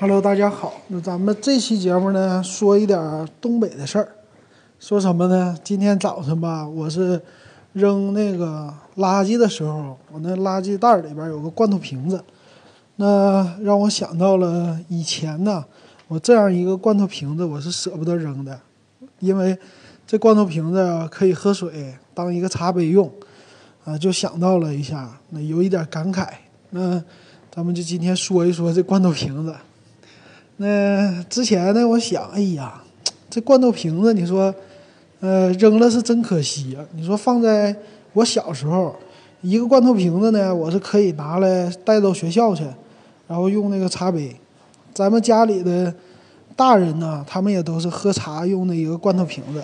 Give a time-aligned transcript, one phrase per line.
[0.00, 0.74] Hello，大家好。
[0.86, 4.08] 那咱们这期节目呢，说一点东北的事儿。
[4.78, 5.58] 说什么呢？
[5.64, 7.20] 今天早晨吧，我是
[7.72, 12.22] 扔那个垃圾的时候，我那垃圾袋里边有个罐头瓶子，
[12.94, 15.64] 那让我想到了以前呢，
[16.06, 18.56] 我这样一个罐头瓶子，我是舍不得扔的，
[19.18, 19.58] 因为
[20.06, 23.10] 这罐头瓶子可以喝水，当一个茶杯用，
[23.84, 26.28] 啊，就想到了一下，那有一点感慨。
[26.70, 27.02] 那
[27.50, 29.52] 咱们就今天说一说这罐头瓶子。
[30.60, 32.82] 那之前呢，我想，哎呀，
[33.30, 34.52] 这罐头瓶子，你说，
[35.20, 36.84] 呃，扔了是真可惜啊。
[36.96, 37.74] 你说放在
[38.12, 38.94] 我小时候，
[39.40, 42.64] 一个罐头瓶子呢，我是可以拿来带到学校去，
[43.28, 44.34] 然后用那个茶杯。
[44.92, 45.94] 咱们家里的
[46.56, 49.62] 大人呢，他们也都是喝茶用的一个罐头瓶子。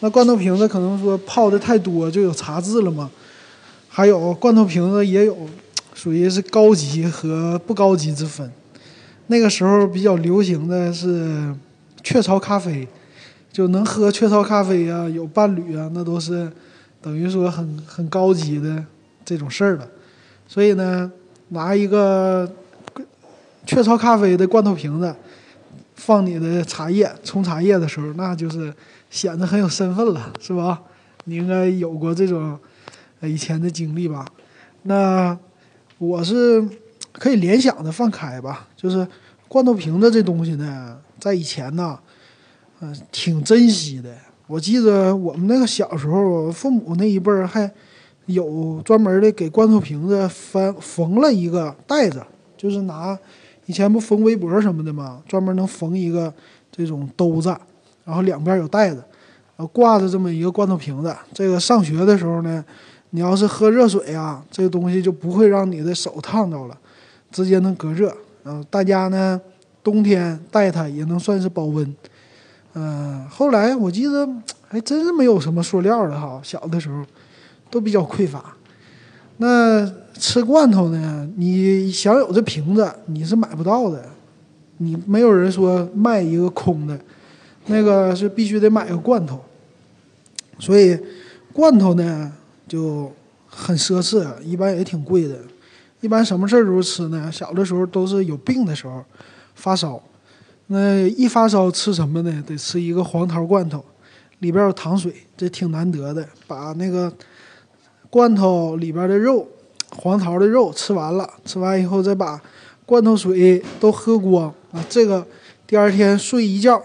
[0.00, 3.08] 那罐头瓶子可能说泡的太多就有茶渍了嘛。
[3.88, 5.36] 还有罐头瓶子也有
[5.94, 8.50] 属于是高级和不高级之分。
[9.26, 11.54] 那个时候比较流行的是
[12.02, 12.86] 雀巢咖啡，
[13.50, 16.52] 就能喝雀巢咖啡啊，有伴侣啊，那都是
[17.00, 18.84] 等于说很很高级的
[19.24, 19.88] 这种事儿了。
[20.46, 21.10] 所以呢，
[21.48, 22.52] 拿一个
[23.64, 25.16] 雀巢咖啡的罐头瓶子
[25.94, 28.70] 放你的茶叶冲茶叶的时候，那就是
[29.08, 30.82] 显得很有身份了，是吧？
[31.24, 32.58] 你应该有过这种
[33.22, 34.26] 以前的经历吧？
[34.82, 35.38] 那
[35.96, 36.62] 我是。
[37.14, 39.06] 可以联想的放开吧，就是
[39.48, 41.98] 罐头瓶子这东西呢，在以前呢，
[42.80, 44.14] 嗯，挺珍惜的。
[44.46, 47.70] 我记得我们那个小时候，父母那一辈儿还
[48.26, 52.22] 有专门的给罐头瓶子缝缝了一个袋子，
[52.56, 53.18] 就是拿
[53.66, 56.32] 以前不缝围脖什么的嘛，专门能缝一个
[56.70, 57.56] 这种兜子，
[58.04, 58.96] 然后两边有袋子，
[59.56, 61.16] 然后挂着这么一个罐头瓶子。
[61.32, 62.62] 这个上学的时候呢，
[63.10, 66.76] 你要是喝热水啊，这个东西就不会让你的手烫着了。
[67.34, 69.40] 直接能隔热，嗯，大家呢
[69.82, 71.92] 冬天带它也能算是保温，
[72.74, 74.24] 嗯，后来我记得
[74.68, 77.04] 还真是没有什么塑料的哈，小的时候
[77.72, 78.54] 都比较匮乏。
[79.38, 79.84] 那
[80.14, 84.04] 吃罐头呢，你想有这瓶子你是买不到的，
[84.76, 86.96] 你没有人说卖一个空的，
[87.66, 89.40] 那个是必须得买个罐头，
[90.60, 90.96] 所以
[91.52, 92.32] 罐头呢
[92.68, 93.10] 就
[93.48, 95.36] 很奢侈，一般也挺贵的。
[96.04, 97.32] 一般什么事儿时候吃呢？
[97.32, 99.02] 小的时候都是有病的时候，
[99.54, 99.98] 发烧，
[100.66, 102.44] 那一发烧吃什么呢？
[102.46, 103.82] 得吃一个黄桃罐头，
[104.40, 106.28] 里边有糖水，这挺难得的。
[106.46, 107.10] 把那个
[108.10, 109.48] 罐头里边的肉，
[109.96, 112.38] 黄桃的肉吃完了，吃完以后再把
[112.84, 115.26] 罐头水都喝光啊，这个
[115.66, 116.84] 第二天睡一觉，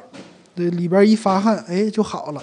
[0.56, 2.42] 这里边一发汗，哎就好了。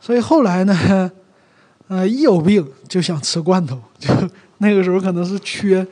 [0.00, 1.12] 所以后来呢，
[1.88, 4.08] 呃，一有病就想吃罐头，就。
[4.62, 5.84] 那个时候可能是缺，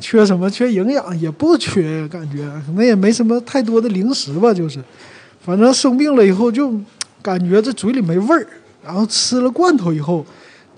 [0.00, 0.50] 缺什么？
[0.50, 4.82] 缺营养也不缺，感觉可能也没什么太多的零食吧，就是，
[5.42, 6.72] 反正生病了以后就
[7.20, 8.46] 感觉这嘴里没味儿，
[8.82, 10.24] 然后吃了罐头以后，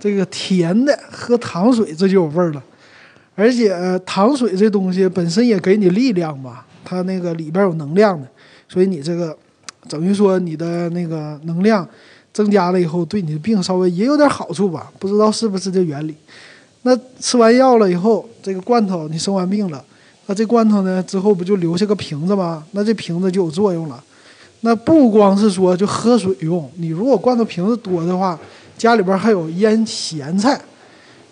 [0.00, 2.62] 这个甜的喝糖水这就有味儿了，
[3.37, 3.72] 而且
[4.05, 8.26] 糖水这东西本身也给你力量嘛，它那个里边有能量的，
[8.69, 9.37] 所以你这个
[9.88, 11.88] 等于说你的那个能量
[12.32, 16.16] 增加了以后，对你的病稍微也有点好处吧，不知道是不是这原理。
[16.88, 19.84] 那吃完药了以后，这个罐头你生完病了，
[20.25, 22.65] 那这罐头呢之后不就留下个瓶子吗？
[22.71, 24.03] 那这瓶子就有作用了。
[24.62, 28.38] 那不光是说就喝水用，你如果罐头瓶子多的话，
[28.78, 30.59] 家里边还有腌咸菜，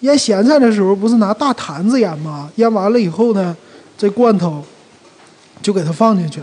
[0.01, 2.51] 腌咸菜的时候不是拿大坛子腌吗？
[2.57, 3.57] 腌完了以后呢，
[3.97, 4.63] 这罐头
[5.63, 6.43] 就给它放进去，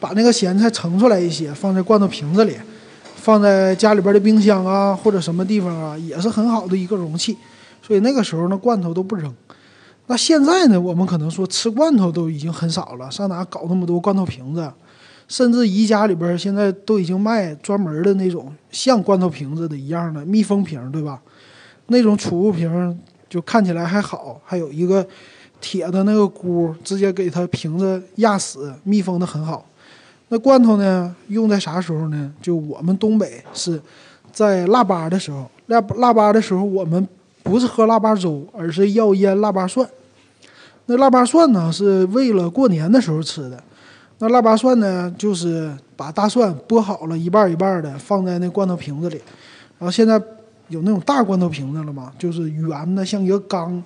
[0.00, 2.56] 把那个咸菜盛出来一些，放在罐头瓶子里，
[3.16, 7.36] 放在家里边的冰箱啊或者什么地方啊，也是很好的一个容器。
[7.86, 9.32] 所以那个时候呢，罐头都不扔。
[10.08, 14.72] 那现在呢，我们可能说吃罐头都已经很少了，上哪搞那么多罐头瓶子？
[15.28, 21.20] 甚至宜家里边现在都已经卖专门的那种像罐头瓶子的一样的密封瓶，对吧？
[21.86, 25.06] 那种储物瓶就看起来还好，还有一个
[25.60, 29.64] 铁的那个箍，直接给它瓶子压死，密封的很好。
[30.28, 32.32] 那罐头呢，用在啥时候呢？
[32.42, 33.80] 就我们东北是
[34.32, 37.08] 在腊八的时候，腊腊八的时候我们。
[37.46, 39.88] 不是喝腊八粥，而是要腌腊八蒜。
[40.86, 43.62] 那腊八蒜呢，是为了过年的时候吃的。
[44.18, 49.16] 那腊八蒜呢，就是把大蒜剥好了，一半一半的放在那罐头瓶子里。
[49.78, 50.20] 然后现在
[50.68, 53.80] 有那种大罐头瓶子了嘛，就是圆的，像一个缸，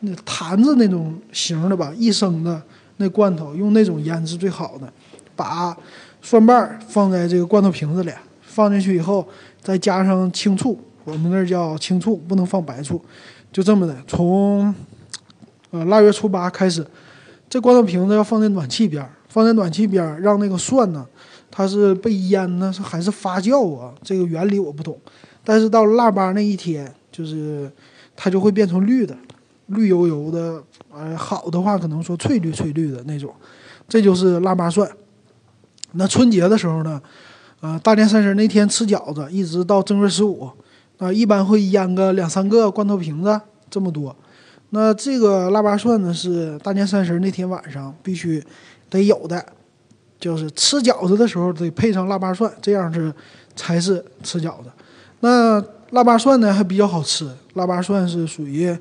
[0.00, 2.62] 那坛子那种型的吧，一升的
[2.96, 4.90] 那罐头，用那种腌制最好的。
[5.34, 5.76] 把
[6.22, 8.10] 蒜瓣放在这个罐头瓶子里，
[8.40, 9.26] 放进去以后，
[9.60, 10.80] 再加上青醋。
[11.06, 13.00] 我们那儿叫青醋，不能放白醋，
[13.52, 13.96] 就这么的。
[14.06, 14.74] 从
[15.70, 16.84] 呃腊月初八开始，
[17.48, 21.06] 这罐头瓶子要放在暖气边儿，放在暖气边儿，让那个蒜呢，
[21.48, 23.94] 它是被腌呢，是还是发酵啊？
[24.02, 24.98] 这个原理我不懂。
[25.44, 27.70] 但是到腊八那一天，就是
[28.16, 29.16] 它就会变成绿的，
[29.66, 30.60] 绿油油的，
[30.92, 33.32] 呃，好的话可能说翠绿翠绿的那种，
[33.88, 34.90] 这就是腊八蒜。
[35.92, 37.00] 那春节的时候呢，
[37.60, 40.50] 呃，大年三十那天吃饺子，一直到正月十五，
[40.98, 43.40] 啊，一般会腌个两三个罐头瓶子，
[43.70, 44.14] 这么多。
[44.70, 48.42] 那这个腊八蒜呢，是大年三十那天晚上必须
[48.90, 49.44] 得有的，
[50.18, 53.12] 就是吃饺子的时候得配上腊八蒜，这样是
[53.54, 54.70] 才是吃饺子。
[55.20, 58.76] 那腊八蒜呢还比较好吃，腊八蒜是属于，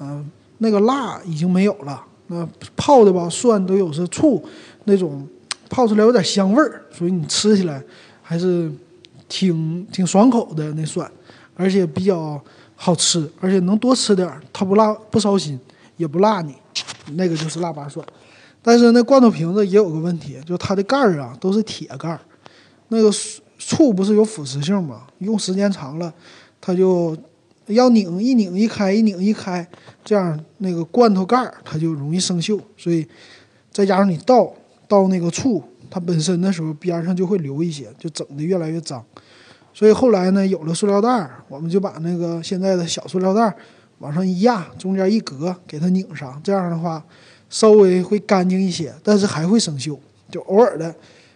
[0.00, 4.44] 嗯，那个辣已经没有了，那泡的吧蒜都有是醋
[4.84, 5.26] 那种。
[5.70, 7.82] 泡出来有点香味儿，所以你吃起来
[8.22, 8.70] 还是
[9.28, 11.10] 挺挺爽口的那蒜，
[11.56, 12.42] 而且比较
[12.76, 15.58] 好吃，而且能多吃点儿，它不辣不烧心，
[15.96, 16.54] 也不辣你，
[17.14, 18.04] 那个就是腊八蒜。
[18.62, 22.20] 但是那罐头瓶子也有个问题，就它的盖儿啊都是铁盖儿，
[22.88, 23.10] 那个
[23.58, 25.06] 醋不是有腐蚀性吗？
[25.18, 26.12] 用时间长了，
[26.60, 27.16] 它就
[27.66, 29.66] 要拧一拧一开一拧一开，
[30.04, 33.06] 这样那个罐头盖儿它就容易生锈，所以
[33.70, 34.52] 再加上你倒。
[34.86, 39.02] 倒那个醋，它本身的时候边上就会留一些，就整的越来越脏。
[39.74, 43.52] 所以后来呢，有了塑料袋，我们就把那个现在的小塑料袋
[43.98, 46.40] 往上一压，中间一隔，给它拧上。
[46.44, 47.04] 这样的话，
[47.50, 49.98] 稍微会干净一些，但是还会生锈。
[50.30, 50.94] 就偶尔的，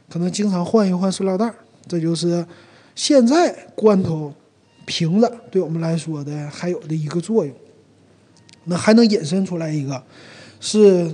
[0.08, 1.52] 可能经常换一换塑料袋。
[1.88, 2.46] 这就是
[2.94, 4.32] 现在罐头
[4.86, 7.54] 瓶子对我们来说的还有的一个作用。
[8.64, 10.00] 那还能引申出来一个，
[10.60, 11.12] 是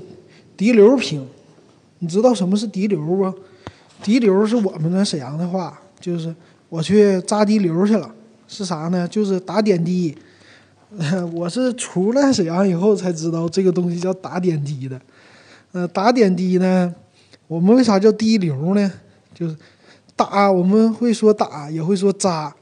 [0.57, 1.27] 滴流瓶。
[2.01, 3.33] 你知道什么是滴流不？
[4.03, 6.35] 滴流是我们那沈阳的话，就是
[6.75, 8.13] 我去扎滴流去了。
[8.49, 9.07] 是啥呢？
[9.07, 10.17] 就是打点滴。
[11.33, 15.01] 我是出来沈阳以后才知道这个东西叫打点滴的。
[15.71, 16.93] 呃，打点滴呢，
[17.47, 18.93] 我们为啥叫滴流呢？
[19.33, 19.57] 就是
[20.17, 22.53] 打，我们会说打，也会说扎。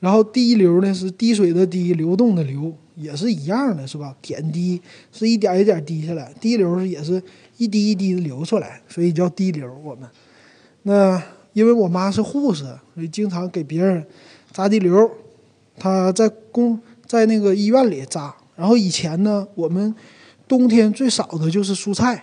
[0.00, 4.14] 然后滴流呢是滴水的滴，流动的流，也是一样的，是吧？
[4.20, 4.80] 点滴
[5.10, 7.22] 是一点一点滴下来，滴流也是。
[7.56, 9.72] 一滴一滴的流出来，所以叫滴流。
[9.84, 10.08] 我们
[10.82, 11.22] 那
[11.54, 12.64] 因为我妈是护士，
[12.94, 14.04] 所以经常给别人
[14.52, 15.10] 扎滴流。
[15.78, 18.34] 她在公在那个医院里扎。
[18.54, 19.92] 然后以前呢，我们
[20.46, 22.22] 冬天最少的就是蔬菜，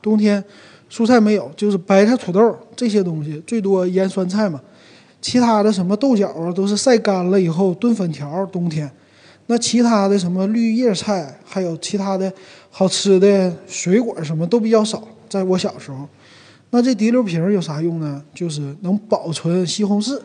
[0.00, 0.42] 冬天
[0.90, 4.60] 蔬菜没有，就是白菜、土豆这些东西，最多腌酸菜嘛。
[5.20, 8.46] 其他的什么豆角啊，都是晒干了以后炖粉条。
[8.46, 8.90] 冬天。
[9.46, 12.32] 那其他的什么绿叶菜，还有其他的
[12.70, 15.06] 好吃的水果，什么都比较少。
[15.28, 16.06] 在我小时候，
[16.70, 18.22] 那这滴流瓶有啥用呢？
[18.34, 20.20] 就是能保存西红柿。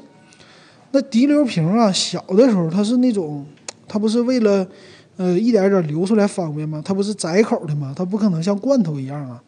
[0.92, 3.45] 那滴流瓶啊，小的时候它是那种，
[3.88, 4.68] 它不是为了，
[5.18, 6.81] 呃，一点点流出来方便吗？
[6.84, 7.94] 它不是窄口的吗？
[7.95, 9.42] 它不可能像罐头一样啊。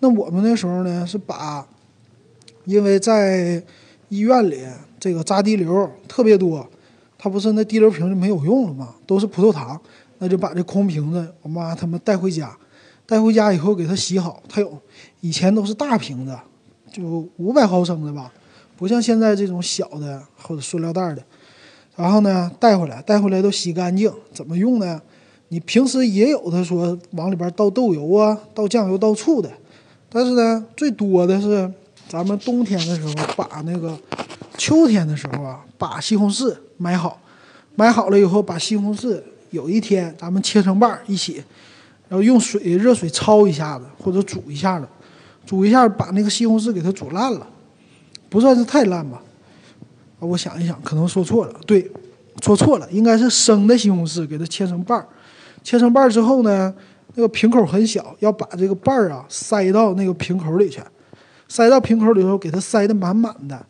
[0.00, 1.66] 那我们那时候呢，是把，
[2.64, 3.62] 因为在
[4.08, 4.64] 医院里
[4.98, 6.68] 这个扎滴流特别多。
[7.20, 8.94] 它不是那滴流瓶就没有用了吗？
[9.04, 9.80] 都是葡萄糖，
[10.18, 12.56] 那就把这空瓶子，我妈他们带回家，
[13.08, 14.42] 带回家以后给它洗好。
[14.46, 14.78] 它有
[15.22, 16.38] 以前都是大瓶子，
[16.92, 18.30] 就五百毫升的吧，
[18.76, 21.24] 不像现在这种小的或者塑料袋的。
[21.96, 24.12] 然后呢，带回来，带回来都洗干净。
[24.34, 25.00] 怎么用呢？
[25.48, 29.50] 你平时也有的说往里边倒豆油啊，倒酱油、倒醋的，
[30.10, 31.72] 但是呢，最多的是
[32.06, 33.98] 咱们冬天的时候把那个。
[34.56, 37.20] 秋天的时候啊，把西红柿买好，
[37.76, 41.40] 买好了以后，把西红柿有一天咱们切成瓣一起，
[42.08, 44.88] 然后用水热水焯一下子或者煮一下子，
[45.44, 47.46] 煮一下把那个西红柿给它煮烂了，
[48.28, 49.22] 不算是太烂吧？
[50.20, 51.90] 我想一想，可能说错了，对，
[52.42, 55.06] 说错了，应该是生的西红柿给它切成瓣儿，
[55.62, 56.74] 切成瓣儿之后呢，
[57.14, 60.80] 那个瓶口很小，要把这个瓣儿啊塞到那个瓶口里去，
[61.46, 63.64] 塞到瓶口里头，给它塞得满满的。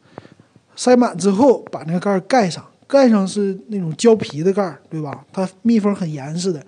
[0.74, 5.24] 塞满之后，把那个盖儿盖上，盖上是那种胶皮的盖儿，对吧？
[5.32, 6.64] 它密封很严实的，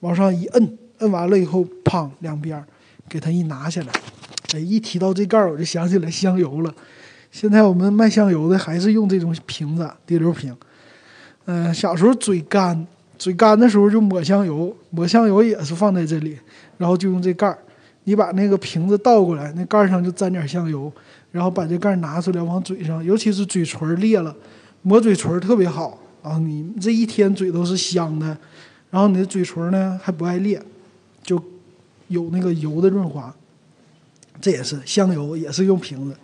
[0.00, 2.62] 往上一摁，摁完了以后，砰，两边
[3.08, 3.88] 给它一拿下来。
[4.54, 6.74] 哎，一提到这盖儿，我就想起来香油了。
[7.30, 10.56] 现在我们卖香油的还是用这种瓶子，滴流瓶。
[11.46, 12.86] 嗯，小时候嘴干，
[13.18, 16.38] 嘴干的时候就抹香油，抹香油也是放在这里，
[16.78, 17.58] 然后就用这盖儿。
[18.04, 20.92] 你把那个瓶子倒过来，那盖上就沾点香油。
[21.32, 24.34] 然后把这盖拿出来，往嘴上，尤其是嘴唇裂了，
[24.80, 26.38] 抹嘴唇特别好啊！
[26.38, 28.26] 你这一天嘴都是香的，
[28.88, 30.58] 然后你的嘴唇呢还不爱裂，
[32.08, 33.34] 有那个油的润滑。
[34.40, 36.16] 这也是香油，也是用瓶子。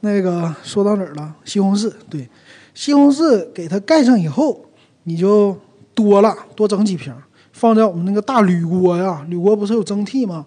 [0.00, 1.34] 那个说到哪儿了？
[1.44, 2.28] 西红柿，对，
[2.74, 4.64] 西红柿给它盖上以后，
[5.04, 5.58] 你就
[5.94, 7.14] 多了，多整几瓶，
[7.52, 10.46] 放在我们那个大铝锅呀，铝锅不是有蒸屉吗？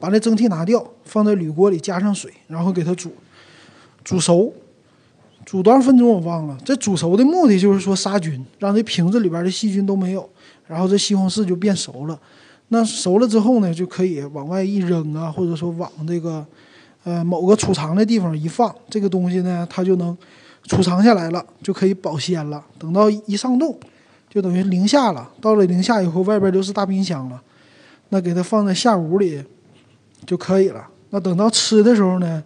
[0.00, 3.12] 把那蒸屉拿掉，放在铝锅里加上水，然后给它煮，
[4.02, 4.52] 煮熟，
[5.44, 6.58] 煮多少分钟我忘了。
[6.64, 10.28] 这煮熟的目的就是说杀菌，让这瓶子里边的细菌都没有，
[10.66, 12.18] 然后这西红柿就变熟了。
[12.68, 16.44] 那熟了之后呢，就可以往外一扔啊，或者说往这个
[17.04, 20.16] 呃某个储藏的地方一放，这个东西呢，它就能
[20.64, 22.64] 储藏下来了，就可以保鲜了。
[22.78, 23.78] 等到一上冻，
[24.28, 25.30] 就等于零下了。
[25.40, 27.40] 到了零下以后，外边就是大冰箱了，
[28.10, 29.42] 那给它放在下屋里。
[30.26, 30.82] 就可以了。
[31.10, 32.42] 那等到吃的时候呢，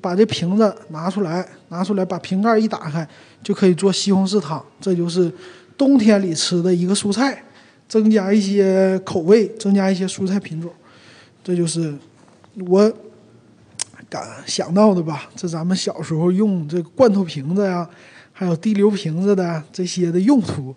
[0.00, 3.06] 把这瓶子拿出来，拿出来把瓶盖一打开，
[3.42, 4.64] 就可以做西红柿汤。
[4.80, 5.30] 这就是
[5.76, 7.44] 冬天里吃的一个蔬菜，
[7.90, 10.70] 增加一些口味，增加一些蔬菜品种。
[11.44, 11.92] 这就是
[12.68, 12.90] 我
[14.08, 15.28] 敢想到的吧？
[15.34, 17.86] 这咱们小时候用这个罐头瓶子呀，
[18.32, 20.74] 还有滴流瓶子的这些的用途。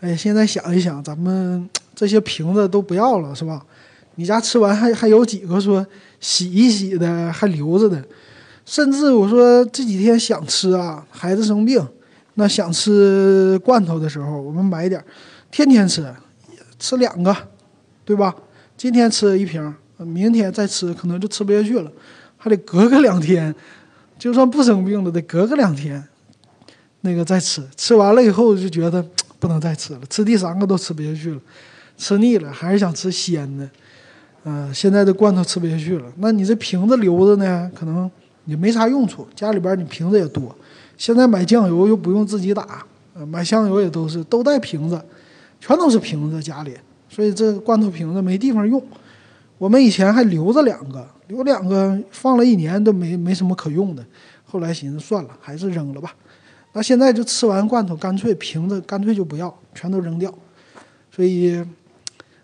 [0.00, 3.64] 哎，现在想一想，咱们这些瓶子都不要了，是吧？
[4.16, 5.86] 你家吃完还还有几个说
[6.20, 8.02] 洗一洗的还留着的，
[8.64, 11.86] 甚至我说这几天想吃啊，孩子生病，
[12.34, 15.04] 那想吃罐头的时候，我们买点，
[15.50, 16.02] 天天吃，
[16.78, 17.36] 吃两个，
[18.04, 18.34] 对吧？
[18.76, 21.90] 今天吃一瓶，明天再吃可能就吃不下去了，
[22.36, 23.54] 还得隔个两天，
[24.18, 26.02] 就算不生病了，得隔个两天，
[27.00, 29.04] 那个再吃，吃完了以后就觉得
[29.38, 31.40] 不能再吃了，吃第三个都吃不下去了，
[31.96, 33.68] 吃腻了，还是想吃鲜的。
[34.44, 38.08] 嗯，现在的罐头吃不下去了，那你这瓶子留着呢，可能
[38.44, 39.26] 也没啥用处。
[39.34, 40.54] 家里边你瓶子也多，
[40.96, 42.86] 现在买酱油又不用自己打，
[43.26, 45.02] 买香油也都是都带瓶子，
[45.60, 46.76] 全都是瓶子家里，
[47.08, 48.82] 所以这罐头瓶子没地方用。
[49.58, 54.04] 我们以前还留着两个，留两个放了一年都没没什么可用的，
[54.44, 56.14] 后来寻思算了，还是扔了吧。
[56.72, 60.32] 那现在就吃完罐头，干脆瓶子干脆就不要，全都扔掉。
[61.10, 61.64] 所以。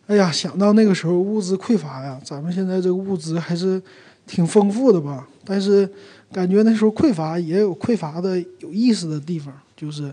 [0.08, 3.80] 哎呀，想到那个时候物资匮乏呀，咱们现在这个物资还是
[4.26, 5.26] 挺丰富的吧？
[5.44, 5.88] 但是
[6.32, 10.12] 感觉那时候匮乏也有匮乏的有意思的地方，就是，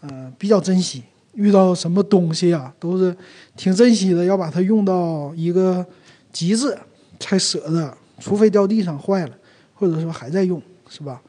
[0.00, 1.02] 呃，比较珍惜，
[1.34, 3.16] 遇到什么东西啊，都是
[3.56, 5.84] 挺珍惜的，要把它用到一个
[6.32, 6.76] 极致
[7.18, 9.32] 才舍得，除非掉地上坏了，
[9.74, 11.20] 或者说还在用，是吧？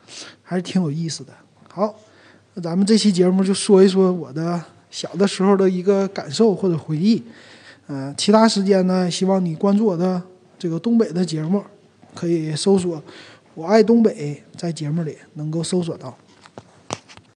[0.43, 1.33] 还是挺有意思的。
[1.71, 1.95] 好，
[2.53, 7.21] 那咱们这期节目就说一说我的小的时候的一个感受或者回忆。
[7.88, 9.09] 嗯，其他时间呢？
[9.12, 10.21] 希望你关注我的
[10.57, 11.63] 这个东北的节目，
[12.15, 13.01] 可以搜索
[13.53, 16.17] “我爱东北”在节目里能够搜索到。